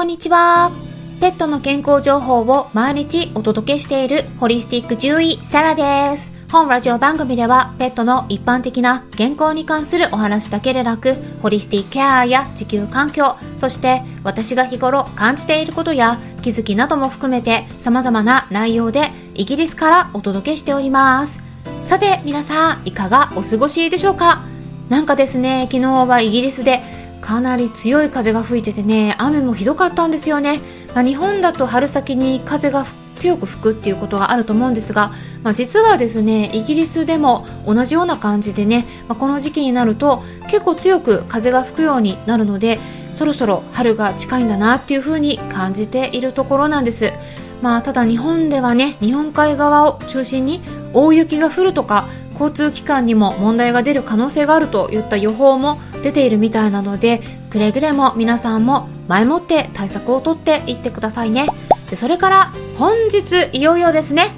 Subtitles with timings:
[0.00, 0.72] こんにちは。
[1.20, 6.32] ペットの健康情報を毎日お届けしているホリスティック獣医サラです。
[6.50, 21.42] 本ラジオ番組ではペットの一般的な健康に関するお話だけでなく、ホリスティックケアや地球環境、そして私が日頃感じていることや気づきなども含めて様々な内容でイギリスからお届けしております。
[21.84, 24.44] さて皆さんいかがお過ごしでしょうか？
[24.88, 26.82] なんかですね、昨日はイギリスで
[27.20, 30.60] かなり強い風が吹いててね、雨もひどかったんですよね。
[30.94, 32.84] まあ、日本だと春先に風が
[33.16, 42.78] 強く吹くっていうことがあると思うんですが、まあ、実はですねイギリスでも同じような感じでね、まあ、この時期になると結構強く風が吹くようになるので
[43.12, 47.12] そろそろ春が近いんだなっていう風に感じているところなんです。
[47.60, 50.62] まあただ日本ではね日本海側を中心に
[50.94, 61.46] 大雪が降るとか交通機関にも問題が出る可能性があるといった予報も出ているみたいなのでくれぐれも皆さんも前もって対策をとっていってくださいね。
[61.88, 64.30] でそれから本日いよいよですね。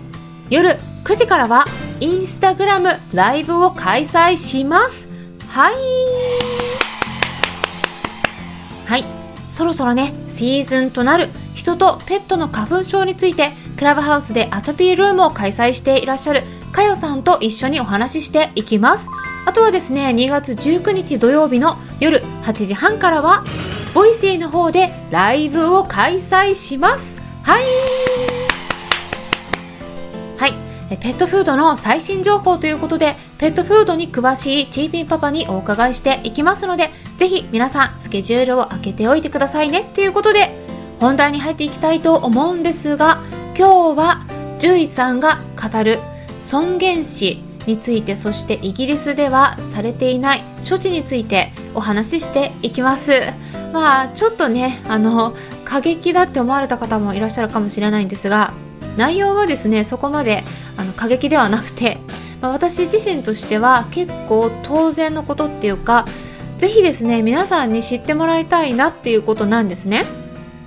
[0.50, 1.64] 夜9時からは
[2.00, 5.08] インスタグラムライブを開催します。
[5.48, 5.74] はい。
[8.86, 9.04] はい。
[9.50, 19.08] そろそろねシーズンとなる人とペットの花粉症についてクラブハウスでアトピールームを開催していらっしゃるかよさんと一緒にお話ししていきます。
[19.52, 23.44] あとはですね2月19日土曜日の夜8時半からは
[23.92, 27.20] ボイシーの方でライブを開催します。
[27.42, 27.64] はい。
[30.38, 30.96] はい。
[30.96, 39.80] ペットフードの最新情報ということでペットフードに詳しいチーピンパパにお伺いしていきますのでぜひ皆さんスケジュールを開けておいてくださいね。
[39.82, 40.48] っていうことで
[40.98, 43.22] 本題に入っていきたいと思うんですが
[43.54, 44.26] 今日は
[44.58, 45.98] 獣医さんが語る
[46.38, 47.51] 尊厳死。
[47.66, 53.12] についてそしてイギリスではされていない処置についてお話ししていきます
[53.72, 58.52] まあちょっとねあの過激だって思われた方もいらっしゃるかもしれないんですが
[58.96, 60.44] 内容はですねそこまで
[60.76, 61.98] あの過激ではなくて、
[62.40, 66.06] まあ、私自身としては結構当然のことっていうか
[66.58, 70.04] 是非ですね皆さんに知ってもらいたいなっていうことなんですね。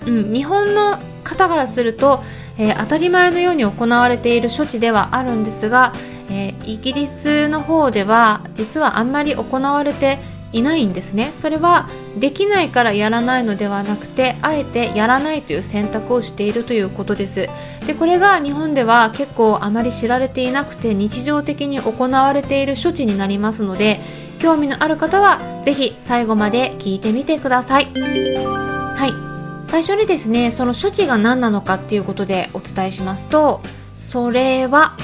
[0.05, 2.21] うん、日本の方からすると、
[2.57, 5.93] えー、当たり前のように行われている処置ではあるんですが、
[6.29, 10.19] えー、イギリスの方では実はあんまり行われて
[10.51, 11.33] いないんですね。
[11.37, 17.49] それはできないからやらないのではなくてあえてやらないという選択をしているということです。
[17.85, 23.99] でこれが日本では結構あまり知られていなくて日常的に行われている処置になりますので
[24.39, 27.85] 興味のある方は是非最後まで聞いてみてください。
[27.85, 29.67] はい。
[29.67, 33.61] 最初にですねその処置が何なのかっていうことでお伝えしますと
[33.97, 34.95] それは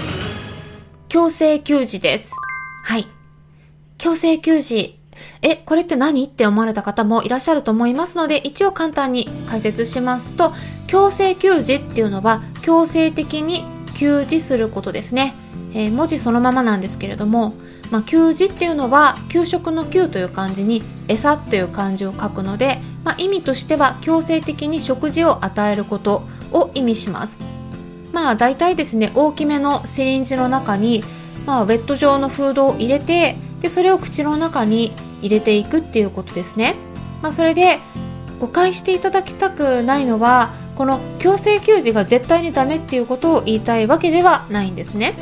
[1.12, 2.32] 強制給仕です
[2.86, 3.06] はい
[3.98, 4.98] 強制給仕
[5.42, 10.54] え、これって何って思われた方もいらっしゃると思いますので、一応簡単に解説しますと、
[10.88, 13.66] 強制給仕っていうのは強制的に
[13.98, 15.34] 給仕することですね。
[15.74, 17.56] えー、文字そのままなんですけれども、
[17.92, 26.24] まあ、給仕っていうのは給食の給という漢字に餌という漢字を書くので、まあ、意味としては強制的に食事を与えること
[26.54, 27.51] を意味します。
[28.12, 31.04] まあ大体ですね大きめのシリンジの中に、
[31.46, 36.76] まあ、ウェット状のフードを入れてでそれを口の中に入れていくっていうことですね。
[37.22, 37.80] まあ、それで
[38.40, 45.16] 誤解していただきたくないのはこの強制給仕が絶対にダメっていうことを言いたいわけではないんですね。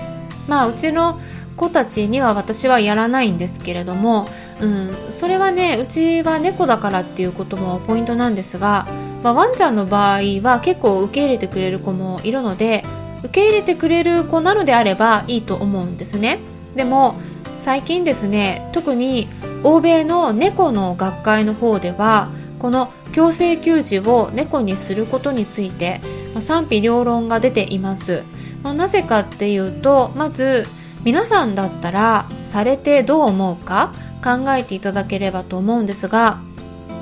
[0.47, 1.19] まあうちの
[1.57, 4.29] 子たちには私はやらないんですけれども、
[4.61, 8.87] うん、それはねうちは猫だからっていうこともポイントなんですが、
[9.23, 12.83] まあ、ワンちゃんの場合は結構受け入れてくれる子もいるので
[13.19, 16.39] 受け入れてくれる子なのであればいいと思うんですね。
[16.75, 17.15] でも
[17.57, 19.27] 最近ですね特に
[19.63, 25.99] 欧米の猫の学会の方ではこの強制給仕を猫にすることについて、
[26.35, 28.23] ま賛否両論が出ています、
[28.63, 30.67] まあ、なぜかっていうとまず
[31.03, 33.93] 皆さんだったらされてどう思うか
[34.23, 36.39] 考えていただければと思うんですが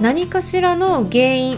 [0.01, 1.57] 何かしらの原因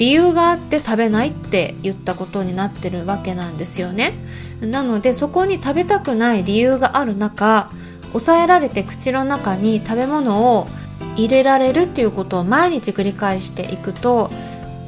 [0.00, 4.14] 理由があって食べないって言ったことになってるわけなんですよね。
[4.62, 7.70] なのでそこに食べたくない理由がある中
[8.12, 10.66] 抑えられて口の中に食べ物を
[11.16, 14.30] 入れられるっていうことを毎日繰り返していくと、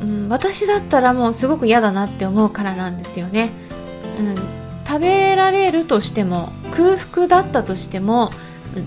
[0.01, 3.53] うん、私だったらもうすごく嫌だなって思うからなんですよね、
[4.19, 4.35] うん、
[4.87, 8.31] 食べられるとしても空腹だったとしても、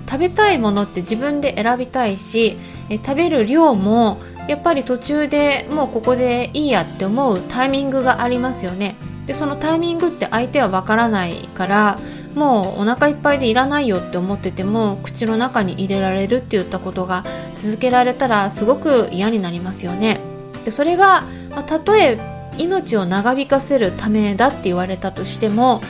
[0.09, 2.57] 食べたいものって自分で選びたいし
[2.89, 8.95] え食べる量もやっぱり途中でもうここでいいやって思うタイミングがありますよね
[9.25, 11.99] でそのタイミングって相手はわからないから
[12.35, 17.23] もうお腹いっぱいでいらないよって思ってても口の中に入れられるって言ったことが
[17.55, 20.19] 続けられたらすごく嫌になりますよね。
[20.65, 21.23] でそれが
[21.55, 22.19] まあ、たとえ
[22.57, 25.81] 命を長引かせるためだって言われたとしても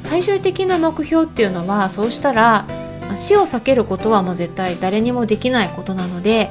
[0.00, 2.66] 最終的な目標っていうのはそうしたら
[3.14, 6.50] 死を避けることはもう絶対誰にもできないことなので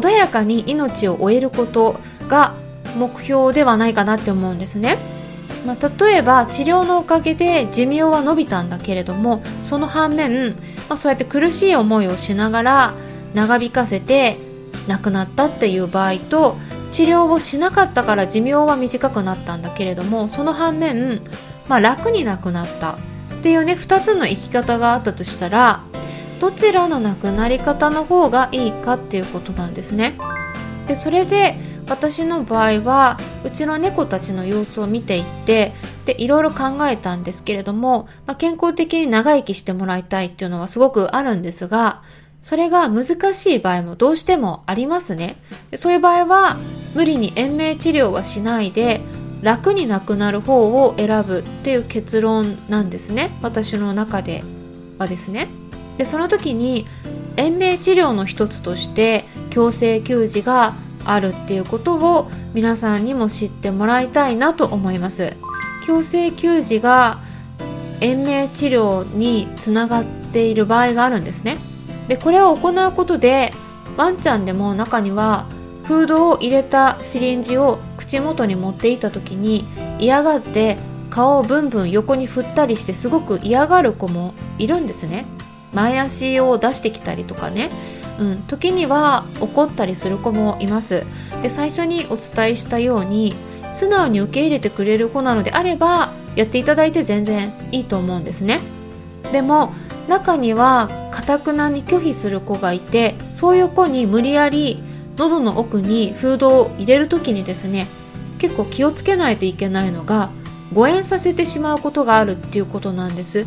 [0.00, 2.54] 穏やかに命を終えることが
[2.96, 4.98] 目標ではないかなって思うんですね。
[5.66, 10.50] まあ、例えば治療のおかげで寿命は伸びたんだけれどもその反面、
[10.88, 12.94] まあ、そうやって苦しい思いをしながら
[13.32, 14.36] 長引かせて
[14.88, 16.56] 亡くなったっていう場合と
[16.92, 21.22] 治療をしなかったから寿命は短くなったんだけれどもその反面、
[21.68, 22.96] まあ、楽になくなったっ
[23.42, 25.82] ていうね2つの生き方があったとしたら
[26.44, 30.18] どちらの亡くなり方の方がいいかっていうことなんですね。
[30.86, 31.56] でそれで
[31.88, 35.72] 私の場合はうちの猫たちの様子を見ていって
[36.04, 42.02] でいろいろ考えたんですけれども、まあ、健康的に長生きしてもらいたいっていうのはすごくあるんですが
[42.42, 45.38] それが難しい場合もどうしてもありますね。
[45.70, 46.58] でそういう場合は
[46.94, 49.00] 無理に延命治療はしないで
[49.40, 53.30] 楽になくなる方を選ぶっていう結論なんですね。
[53.40, 54.44] 私の中で
[54.98, 55.63] はですね。
[55.98, 56.86] でその時に
[57.36, 60.74] 延命治療の一つとして強制給児が
[61.04, 65.36] あるっていうことを皆さんにも知ってもらいたいなと思います。
[65.86, 67.18] 強制給児が
[68.00, 71.58] 延命治療につながっている場合があるんですね。
[72.08, 73.52] でこれを行うことで
[73.96, 75.46] ワンちゃんでも中には
[75.84, 79.66] フードを入れたシリンジを口元に持っていた時に
[79.98, 80.78] 嫌がって
[81.10, 85.26] 顔をブンブン横に振ったりしてすごく嫌がる子もいるんですね。
[85.74, 87.70] 前足を出してきたりとかね。
[88.18, 91.04] うん、時には怒ったりする子もいます。
[91.42, 93.34] で最初にお伝えしたように
[93.72, 98.60] 素直に受け入れてくれる子なのであればやっていただいて全然いいと思うんですね。
[99.32, 99.72] でも
[100.08, 104.82] 中にはかたくなに拒否する子がいてそういう子に無理やり
[105.16, 107.86] 喉の奥にフードを入れる時にですね
[108.38, 110.30] 結構気をつけないといけないのが
[110.72, 113.46] 誤嚥させてしまうことがあるっていうことなんです。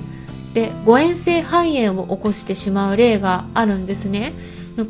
[0.58, 4.34] で誤嚥性肺炎を起こしてしまう例があるんですね。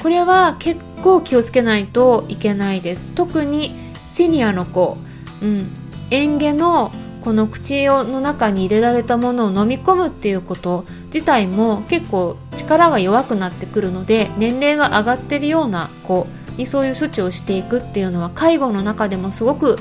[0.02, 3.14] これは結構気をつけないといけないです。
[3.14, 3.74] 特に
[4.06, 4.98] セニアの子、
[5.42, 5.68] うん、
[6.10, 19.78] 園芸のこの口の中に入れられたものを飲み込むっていうこと自体も結構力が弱くなってくるので年齢が上がってるような子にそういう処置をしていくっていうのは介護の中でもすごく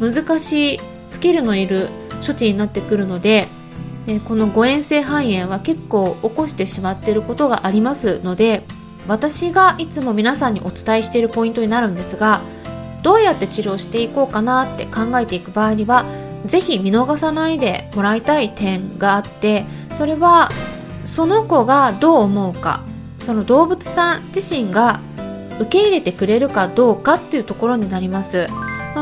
[0.00, 1.90] 難しいスキルのいる
[2.24, 3.48] 処置になってくるので
[4.06, 8.64] でこの誤嚥性肺炎は結構起こしてしまっていることがありますので
[9.08, 12.40] 私がいつも皆さんにお伝えしているポイントになるんですが
[13.02, 16.06] どうやって治療していこうかなって考えていく場合には
[16.46, 20.48] 是非見逃さないでもらいたい点があってそれは
[21.04, 22.82] その子がどう思うか
[23.20, 25.00] その動物さん自身が
[25.58, 28.46] 受け入れてくれるかどうかっていうところになります、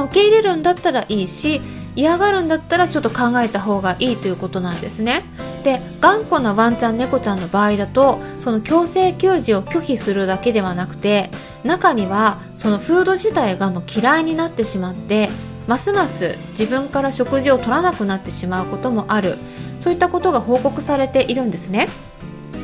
[0.05, 1.61] 受け入れるんだったらいいし
[1.96, 5.25] 嫌がるんだったらちょっと考えた方がいいということなんですね。
[5.62, 11.31] で頑固なワンちゃん猫ちゃんの場合だとその強制給仕を拒否するだけではなくて
[11.64, 15.31] 中にはそのフード自体がもう嫌いになってしまって
[15.67, 19.38] ますます自分から食事を取らなくなってしまうこともある。
[19.81, 21.88] そういったことが報告されているんですね。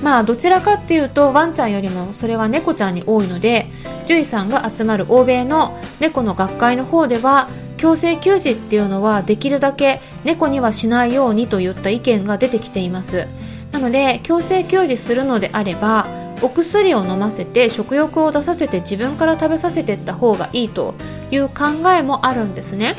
[0.02, 3.66] まあどちらかっていうとワンちゃんよりもそれは猫ちゃんに多いので
[4.00, 7.50] 獣医さんが集まる欧米の猫の学会の方では
[7.80, 13.26] 強制給仕っていうのはできるだけ猫にはしないようにといった意見が出てきています
[13.72, 16.06] なので強制給餌するのであれば
[16.42, 20.94] お薬を飲ませて食欲を出させて自分から食べさせていった方がいいと
[21.30, 22.96] いう考えもあるんですね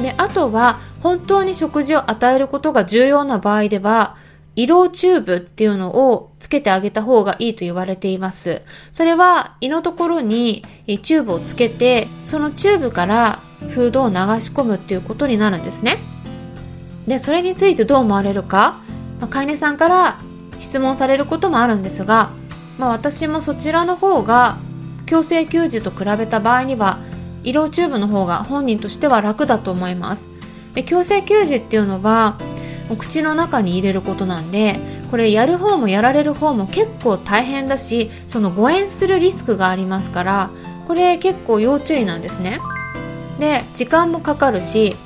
[0.00, 4.16] であとは本当に食事を与えることが重要な場合では
[4.54, 8.62] 胃ろうチューブっていうのをつけてあげた方がいいと言われています。
[8.92, 10.64] それは胃のところに
[11.02, 13.40] チューブをつけて、そのチューブから
[13.74, 15.96] フードを流し込むっていうことになるんですね。
[17.06, 18.78] で、それについてどう思われるか、
[19.20, 20.18] まあ、飼い主さんから
[20.58, 22.30] 質問されることもあるんですが、
[22.78, 24.58] まあ、私もそちらの方が
[25.06, 26.98] 強制給仕と比べた場合には
[27.42, 30.28] 胃ろうチューブの方が本人としては楽だと思います。
[30.74, 32.38] で強制給仕っていうのは
[32.98, 34.78] 口の中に入れることなんで
[35.10, 40.50] これやる方もやられる方も結構大変だしその誤嚥するリスクがありますから
[40.86, 42.58] これ結構要注意なんですね。
[43.38, 44.96] で時間もかかるし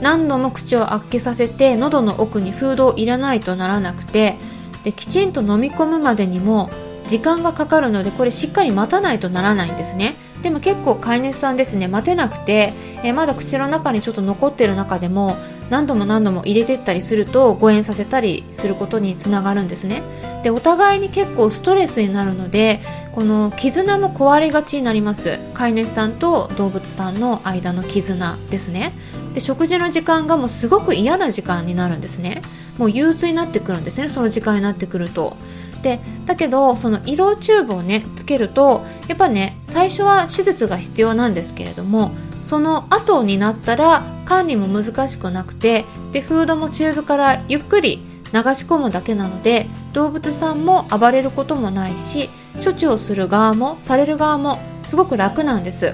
[0.00, 4.36] 何度も口を開けさせて喉の奥にフードを入れないとならなくて
[4.84, 6.70] できちんと飲み込むまでにも
[7.06, 10.14] 時間がかかるのでこれしっかり待たないとならないんですね。
[10.42, 15.36] でも結構飼い主さんですね待てなくて、えまだ口の中にちょっと残ってる中でも
[15.70, 20.02] 何度も何度も入れてったりすると誤嚥させたりすることにつながるんですね。
[20.42, 22.80] でお互いに結構ストレスになるので
[23.12, 25.38] この絆も壊れがちになります。
[25.54, 28.92] 飼い主さんと動物さんの間の絆ですね。
[29.34, 32.40] で食事の時間がもうすごく嫌な時間になるんですね。
[32.78, 35.36] もう憂鬱になってくるんですねその時間になってくると。
[35.82, 42.10] でだけどその胃ろうチューブをねつけるとやっぱね最初は手術が必要なんですけれども
[42.42, 47.98] その後になったら管理も難しくなくてでフードもチューブからゆっくり
[48.32, 52.28] 流し込むだけなので動物さんも暴れることもないし
[52.62, 55.92] 処置をする側もされる側もすごく楽なんです。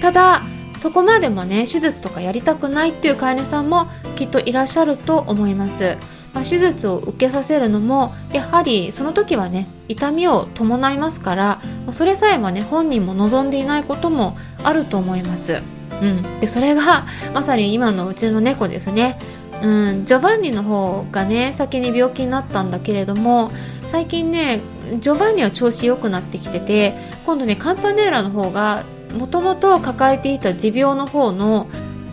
[0.00, 0.42] ただ
[0.76, 5.96] そこまでもね手術とかやりたくないっていう飼い主さんもきっといらっしゃると思います
[6.34, 11.60] まあ、手術を受けさせるのもやはりその時はね痛みを伴いますから
[11.92, 15.62] それさえもね本人も望んでいないこともあると思います。
[16.02, 19.18] うん、でそれがまさに今のうちの猫ですね。
[19.62, 23.52] うん、ジョバンニの方がね先に病気になったんだけれども
[23.86, 24.60] 最近ね
[24.98, 28.84] ジョバンニは調子良くなってきてて今度ねカンパネーラの方が
[29.16, 31.68] もともと抱えていた持病の方の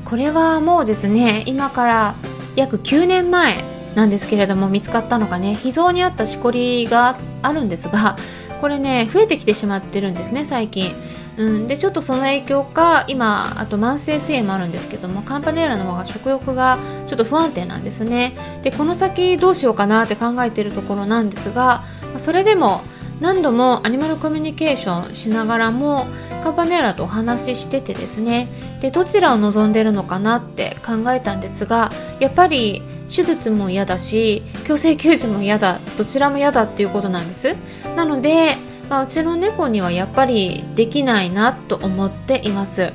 [0.05, 2.15] これはもうですね今から
[2.55, 3.63] 約9年前
[3.95, 8.17] なんですけれども見つかったのがね脾臓にあったしこりがあるんですが
[8.61, 10.93] これね増えてきてしまってるんですね最近。
[11.37, 16.77] うん、でちょっとその影響か今あと慢性水炎もあるんですけどもカンパネーラの方が食欲が
[17.07, 21.83] ちょっと不安定なんですねでこの先どうしようかなって考えてるところなんですが
[22.17, 22.81] それでも
[23.21, 26.05] 何度もアニマルコミュニケーションしながらも
[26.41, 28.49] カンパネラとお話ししててですね。
[28.81, 37.55] でどちらを望んでるのかなって考えたんですがやっぱり手術も嫌だし強制休児も嫌だどちらも嫌だっていうことなんです。
[37.95, 38.55] なので、
[38.89, 42.93] まあ、うちの猫にはやっぱりできないなと思っています。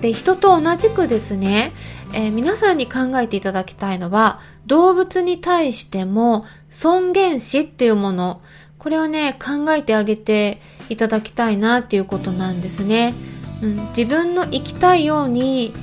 [0.00, 1.72] で人と同じくですね、
[2.12, 8.40] えー、皆さんに考えていただきたいのは動物に対しても尊厳死っていうもの。
[8.86, 13.14] これをね考えてあげていただきたいなっていうことなんですね、
[13.60, 15.74] うん、自分の生きたいように、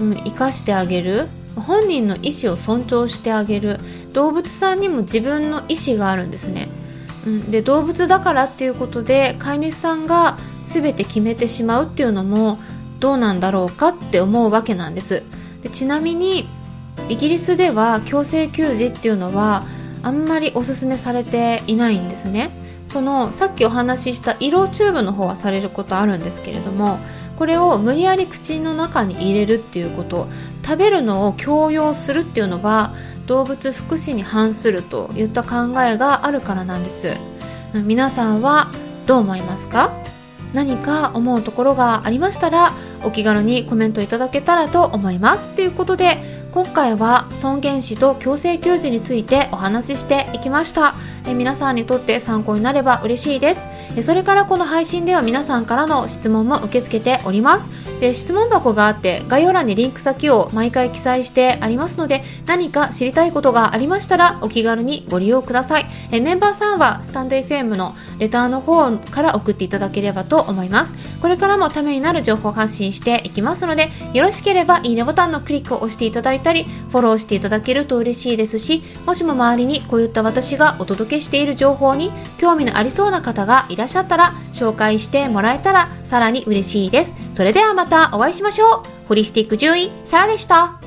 [0.00, 1.26] うん、生かしてあげる。
[1.56, 3.80] 本人の意思を尊重してあげる。
[4.12, 6.68] 動物さんにも自分の意思があるんですね、
[7.26, 12.60] うん、で動物だからっていうことで飼い主さんが全て決めてしまうっていうのも
[13.00, 15.24] どうなんだろうかって思うわけなんです。
[15.64, 16.48] でちなみに
[17.08, 19.64] イギリスでは強制給児っていうのは
[20.02, 22.50] あんまりおすすめされていないんですね。
[22.86, 26.98] そのさっきお話しした胃ろうチューブの方はされることあるんですけれども
[27.38, 30.28] これを無理やり口の中に入れるっていうこと
[30.62, 32.92] 食べるのを強要するっていうのは
[33.26, 37.16] 動物福祉に反するといった考えがあるからなんです。
[37.72, 38.70] 皆さんは
[39.06, 39.92] どう思いますか？
[40.52, 45.50] 何か思うところがありましたらお気軽にコメントいただけたらと思います。
[45.56, 50.94] ということで今回は尊厳死と強制給児についてお話ししていきました。
[51.26, 53.66] え皆さんにとって参考になれば嬉しいです。
[53.96, 57.66] えそれからこの配信では皆さんからの質問も受け付けております。
[58.00, 65.86] で質問箱があって概要欄にリンク先を毎回記載してありますので何か知りたいことがありましたらお気軽にご利用ください。
[66.10, 70.92] えメンバーさんはスタンド FM のレターの方から送っていただければと思います。
[71.20, 87.14] これからもためになる情報発信していきますのでよろしければいいねボタンのクリックを押していただいたりフォローしていただけると嬉しいですしもしも周りにこういった私がお届けけしている情報に興味のありそうな方がいらっしゃったら紹介してもらえたらさらに嬉しいです。
[87.34, 89.08] それではまたお会いしましょう。
[89.08, 90.81] ホリスティック獣医サラでした。